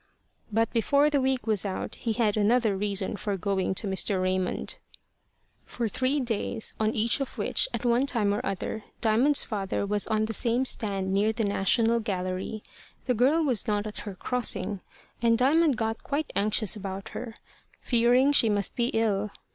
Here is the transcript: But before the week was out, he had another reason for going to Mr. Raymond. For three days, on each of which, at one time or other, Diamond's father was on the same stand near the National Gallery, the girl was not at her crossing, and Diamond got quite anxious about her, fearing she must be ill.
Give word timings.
But 0.51 0.73
before 0.73 1.11
the 1.11 1.21
week 1.21 1.45
was 1.45 1.63
out, 1.63 1.93
he 1.93 2.13
had 2.13 2.35
another 2.35 2.75
reason 2.75 3.17
for 3.17 3.37
going 3.37 3.75
to 3.75 3.87
Mr. 3.87 4.19
Raymond. 4.19 4.79
For 5.63 5.87
three 5.87 6.19
days, 6.19 6.73
on 6.79 6.95
each 6.95 7.19
of 7.21 7.37
which, 7.37 7.67
at 7.71 7.85
one 7.85 8.07
time 8.07 8.33
or 8.33 8.43
other, 8.43 8.83
Diamond's 8.99 9.43
father 9.43 9.85
was 9.85 10.07
on 10.07 10.25
the 10.25 10.33
same 10.33 10.65
stand 10.65 11.13
near 11.13 11.31
the 11.31 11.43
National 11.43 11.99
Gallery, 11.99 12.63
the 13.05 13.13
girl 13.13 13.43
was 13.43 13.67
not 13.67 13.85
at 13.85 13.99
her 13.99 14.15
crossing, 14.15 14.79
and 15.21 15.37
Diamond 15.37 15.77
got 15.77 16.01
quite 16.01 16.33
anxious 16.35 16.75
about 16.75 17.09
her, 17.09 17.35
fearing 17.79 18.31
she 18.31 18.49
must 18.49 18.75
be 18.75 18.87
ill. 18.95 19.29